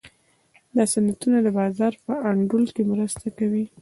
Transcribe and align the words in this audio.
دا 0.75 0.83
صنعتونه 0.93 1.37
د 1.41 1.47
بازار 1.57 1.93
په 2.05 2.13
انډول 2.29 2.65
کې 2.75 2.83
مرسته 2.91 3.27
کوي. 3.37 3.65